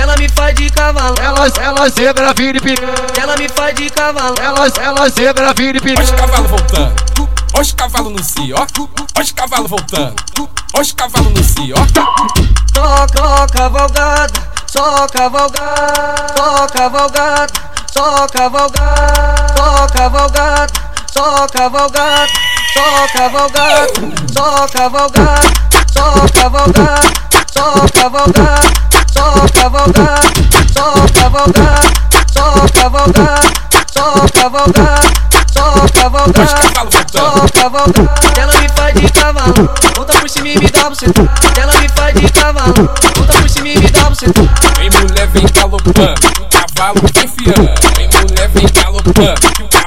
ela 0.00 0.16
me 0.16 0.28
faz 0.28 0.54
de 0.54 0.70
cavalo. 0.70 1.14
Ela, 1.20 1.48
ela 1.60 1.88
zebra 1.88 2.32
vira 2.34 2.58
e 2.58 2.60
piranha. 2.60 2.94
Ela 3.20 3.36
me 3.36 3.48
faz 3.48 3.74
de 3.74 3.90
cavalo. 3.90 4.34
Ela, 4.40 4.68
ela 4.80 5.08
zebra 5.08 5.52
vira 5.54 5.78
e 5.78 5.80
Olha 5.80 5.82
piranha. 5.82 6.04
os 6.04 6.10
cavalos 6.12 6.50
voltando. 6.50 7.04
Olha 7.54 7.62
os 7.62 7.72
cavalos 7.72 8.12
no 8.12 8.24
si, 8.24 8.52
ó. 8.52 8.58
Olha 9.16 9.22
os 9.22 9.32
cavalos 9.32 9.70
voltando. 9.70 10.16
Olha 10.74 10.82
os 10.82 10.92
cavalos 10.92 11.32
no 11.32 11.44
si, 11.44 11.72
ó. 11.72 11.76
Só, 12.74 13.06
só 13.16 13.46
cavalgada, 13.46 14.32
só 14.66 15.06
cavalgada, 15.06 16.32
só 16.36 16.66
cavalgada, 16.66 17.52
só 17.94 18.26
cavalgada, 18.28 19.12
só 19.54 19.86
cavalgada, 19.86 20.72
só 21.12 21.46
cavalgada, 21.46 22.32
só 22.72 23.06
cavalgada, 23.08 23.92
só 24.32 24.66
cavalgada, 24.68 25.50
só 25.92 26.28
cavalgada, 26.34 27.00
só 27.52 27.72
cavalgada, 27.94 28.83
só 29.34 29.46
cavalgada, 29.60 30.20
só 30.72 30.94
cavalgada, 31.12 31.80
só 32.32 32.52
Olha 32.52 32.64
os 32.64 32.70
cavalgada. 34.30 35.00
cavalos 35.92 36.94
Só 37.10 37.30
voltando. 37.30 37.52
cavalgada, 37.52 38.40
ela 38.40 38.52
me 38.60 38.68
faz 38.70 38.94
de 38.94 39.08
cavalo. 39.12 39.70
Volta 39.96 40.12
por 40.14 40.28
cima 40.28 40.48
e 40.48 40.58
me 40.58 40.70
dá 40.70 40.88
você. 40.88 41.06
Ela 41.60 41.72
me 41.80 41.88
faz 41.88 42.14
de 42.14 42.30
cavalo. 42.32 42.74
Volta 43.16 43.32
por 43.40 43.48
cima 43.48 43.68
e 43.68 43.78
me 43.78 43.90
dá 43.90 44.08
você. 44.08 44.26
Vem 44.76 44.90
mulher, 44.90 45.26
vem 45.28 45.46
galopando. 45.54 46.14
Cavalo 46.50 47.00
vem 47.14 47.28
fiando. 47.28 47.74
Vem 47.96 48.08
mulher, 48.08 48.48
vem 48.50 48.66
galopando. 48.74 49.40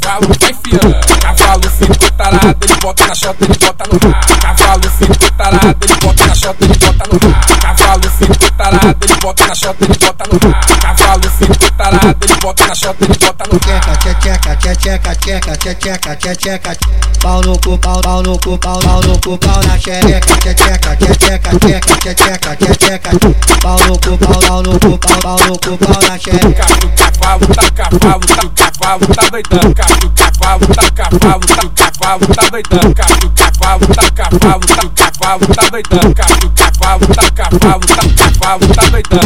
Cavalo 0.00 0.28
vem 0.40 0.56
fiando. 0.64 0.96
Cavalo 1.20 1.70
ficou 1.78 2.10
tarado, 2.16 2.56
ele 2.62 2.74
bota 2.82 3.06
na 3.06 3.14
chota, 3.14 3.44
ele 3.44 3.58
bota 3.58 3.84
no 3.92 3.98
rabo. 4.10 4.59
Na 9.50 9.54
chota, 9.56 9.84
ele 9.84 9.98
bota 9.98 10.24
no 10.30 10.38
rabo. 10.38 10.80
Cavalo 10.80 11.30
ficou 11.30 11.70
tarado, 11.76 12.16
ele 12.22 12.40
bota 12.40 12.66
na 12.68 12.74
chota, 12.74 13.04
ele 13.04 13.18
bota 13.18 13.44
no 13.50 13.58
rabo. 13.58 13.96
tcheca, 13.98 14.56
tcheca, 14.56 15.14
tcheca, 15.16 15.56
tcheca, 15.56 16.16
tcheca, 16.16 16.36
tcheca, 16.36 16.76
pau 17.20 17.42
no 17.42 17.58
cu, 17.58 17.76
pau, 17.78 18.00
pau 18.00 18.22
no 18.22 18.38
cu, 18.38 18.56
pau, 18.58 18.78
pau 18.78 19.02
no 19.02 19.18
cu, 19.18 19.36
pau 19.38 19.60
na 19.64 19.76
xereca, 19.76 20.36
tcheca, 20.36 20.96
tcheca, 20.96 21.50
tcheca, 21.58 22.14
tcheca, 22.14 22.56
tcheca, 22.76 23.10
pau 23.60 23.76
no 23.88 23.98
cu, 23.98 24.16
pau, 24.18 24.40
pau 24.40 24.62
no 24.62 24.78
cu, 24.78 24.98
pau, 24.98 25.18
pau 25.20 25.38
no 25.48 25.58
cu, 25.58 25.76
pau 25.78 26.02
na 26.08 26.16
xereca. 26.16 26.64
O 26.84 26.88
cavalo 26.94 27.46
tá, 27.48 27.70
cavalo 27.72 28.20
tá, 28.20 28.70
cavalo 28.78 29.06
tá 29.14 29.22
doidão. 29.30 29.70
O 29.70 29.74
cavalo 29.74 30.66
tá, 30.74 30.90
cavalo 30.94 31.40
tá, 31.40 31.66
o 31.66 31.70
cavalo 32.00 32.26
tá 32.34 32.42
doidão. 32.50 32.80
O 32.80 32.94
cavalo 32.94 33.86
tá, 33.94 34.10
cavalo 34.10 34.60
tá, 34.60 34.82
cavalo 34.96 35.46
tá 35.54 35.68
doidão. 35.70 36.00
O 36.00 36.14
cavalo 36.14 37.06
tá, 37.14 37.30
cavalo 37.30 37.80
tá, 37.80 38.02
cavalo 38.40 38.66
tá 38.74 38.82
doidão. 38.88 39.20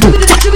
Ela 0.00 0.36
me, 0.44 0.49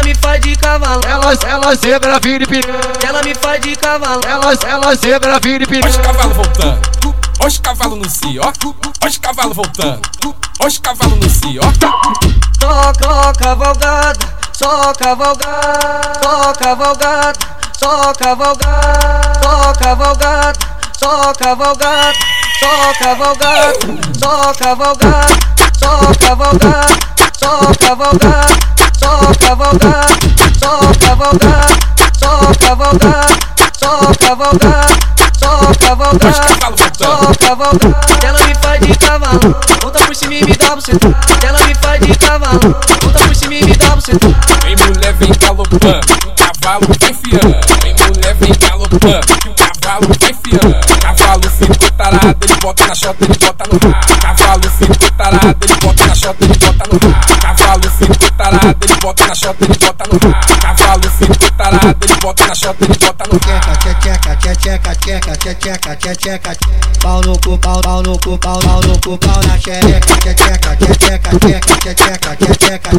ela 0.00 0.02
me 0.02 0.14
faz 0.14 0.40
de 0.40 0.56
cavalo. 0.56 1.00
Ela, 1.06 1.34
ela 1.46 1.74
zebra 1.74 2.18
vira 2.20 2.44
e 2.44 2.46
piranha. 2.46 2.80
Ela 3.06 3.22
me 3.22 3.34
faz 3.34 3.60
de 3.60 3.76
cavalo. 3.76 4.20
Ela, 4.26 4.54
ela 4.66 4.94
zebra 4.94 5.38
vira 5.40 5.64
e 5.64 5.76
Olha 5.76 5.88
os 5.88 5.96
cavalos 5.98 6.36
voltando. 6.36 6.90
Olha 7.38 7.48
os 7.48 7.58
cavalos 7.58 7.98
no 7.98 8.10
si, 8.10 8.38
ó. 8.38 8.46
Olha 8.46 9.10
os 9.10 9.18
cavalos 9.18 9.56
voltando. 9.56 10.02
Olha 10.58 10.68
os 10.68 10.78
cavalos 10.78 11.18
no 11.18 11.30
si, 11.30 11.58
ó. 11.58 11.64
Só, 12.60 12.92
só 13.02 13.32
cavalgada, 13.34 14.18
só 14.52 14.92
cavalgada, 14.94 16.18
só 16.22 16.52
cavalgada, 16.54 17.38
só 17.82 18.14
cavalgada, 18.14 18.98
só 19.38 19.72
cavalgada, 19.74 20.58
só 20.98 21.32
cavalgada, 21.34 22.18
só 22.58 22.94
cavalgada, 22.94 23.78
só 24.18 24.54
cavalgada, 24.54 25.36
só 25.78 26.14
cavalgada, 26.18 26.86
só 27.38 27.74
cavalgada, 27.78 28.69
só 29.50 29.56
cavalgada, 29.56 30.06
só 30.60 30.78
só 32.20 32.54
cavalgada, 32.60 33.26
só 33.72 34.12
cavalgada, 34.20 34.86
só 35.40 35.58
Olha 35.58 35.70
os 35.70 35.76
cavalgada. 35.78 36.30
cavalos 36.60 36.80
Só 36.96 37.16
voltando. 37.16 37.38
cavalgada, 37.38 38.26
ela 38.26 38.38
me 38.46 38.54
faz 38.62 38.80
de 38.80 38.94
cavalo. 38.98 39.56
Volta 39.82 39.98
por 40.06 40.14
cima 40.14 40.34
e 40.34 40.44
me 40.44 40.54
dá 40.56 40.74
você. 40.76 40.92
Ela 41.44 41.58
me 41.66 41.74
faz 41.74 42.00
de 42.00 42.16
cavalo. 42.16 42.60
Volta 43.02 43.18
por 43.26 43.34
cima 43.34 43.54
e 43.54 43.64
me 43.64 43.76
dá 43.76 43.94
você. 43.96 44.12
Vem 44.62 44.76
mulher, 44.76 45.12
vem 45.14 45.32
galopando. 45.40 45.80
Cavalo 46.36 46.86
vem 47.00 47.14
fiando. 47.14 47.56
Vem 47.82 47.94
mulher, 47.94 48.34
vem 48.36 48.52
galopando. 48.60 49.26
Cavalo 49.56 50.06
vem 50.20 50.34
fiando. 50.44 51.00
Cavalo 51.00 51.50
ficou 51.58 51.90
tarado, 51.96 52.36
ele 52.40 52.54
bota 52.62 52.86
na 52.86 52.94
chota, 52.94 53.24
ele 53.24 53.38
bota 53.40 53.64
no 53.72 53.78
rabo. 53.90 54.20
Cavalo 54.20 54.70
ficou 54.78 55.10
tarado, 55.16 55.56
ele 55.60 55.74
bota 55.82 56.06
na 56.06 56.14
chota, 56.14 56.44
ele 56.44 56.58
bota 56.58 56.84
no 56.92 56.98
rabo. 57.10 57.40
Cavalo 57.40 57.90
ficou 57.98 58.29
tarado, 58.50 58.76
ele 58.82 59.00
bota 59.00 59.26
na 59.26 59.34
chota, 59.34 59.64
ele 59.64 59.78
bota 59.78 60.04
no 60.12 60.32
rabo. 60.32 60.60
Cavalo 60.60 61.10
ficou 61.10 61.50
tarado, 61.70 61.96
ele 62.04 62.14
bota 62.20 62.46
na 62.46 62.54
chota, 62.54 62.84
ele 62.84 62.94
bota 62.98 63.24
no 63.30 63.38
rabo. 63.38 63.70
Tcheca, 63.80 64.36
tcheca, 64.36 64.94
tcheca, 64.96 65.36
tcheca, 65.36 65.96
tcheca, 66.16 66.56
pau 67.00 67.20
no 67.22 67.38
cu, 67.38 67.58
pau, 67.58 67.80
pau 67.80 68.02
no 68.02 68.18
cu, 68.18 68.38
pau, 68.38 68.58
pau 68.58 68.80
no 68.82 68.98
cu, 69.00 69.18
pau 69.18 69.42
na 69.46 69.58
xereca, 69.58 70.16
tcheca, 70.18 70.76
tcheca, 70.76 71.30
tcheca, 71.38 71.94
tcheca, 71.94 72.36
tcheca, 72.56 72.90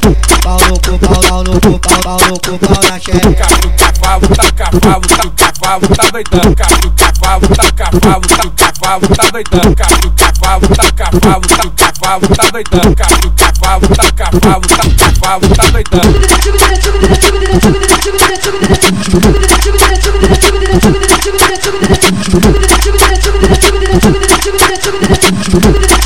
pau 0.43 0.59
no 0.69 0.79
cu, 0.79 0.97
pau, 0.99 1.21
pau 1.21 1.43
no 1.43 1.59
cu, 1.59 1.79
pau, 1.79 1.99
pau 2.01 2.19
no 2.29 2.39
cu, 2.39 2.57
pau 2.59 2.83
na 2.89 2.99
xereca. 2.99 3.45
O 3.65 3.69
cavalo 3.77 4.27
tá, 4.35 4.51
cavalo 4.51 5.01
tá, 5.01 5.51
cavalo 5.61 5.87
tá 5.95 6.03
doidão. 6.11 6.51
O 6.51 6.55
cavalo 6.55 7.47
tá, 7.55 7.65
cavalo 7.71 8.27
tá, 8.27 8.43
cavalo 8.57 9.07
tá 9.15 9.23
doidão. 9.31 9.71
O 9.71 9.75
cavalo 9.75 10.67
tá, 10.75 10.91
cavalo 10.91 11.47
tá, 11.47 11.63
cavalo 11.91 12.27
tá 12.35 12.45
doidão. 12.51 12.91
O 12.91 12.95
cavalo 12.95 13.87
tá, 13.95 14.11
cavalo 14.11 14.67
tá, 14.67 14.83
cavalo 15.21 15.47
tá 15.55 15.63
doidão. 15.71 16.07
Thank 25.53 25.95
you. 25.95 26.00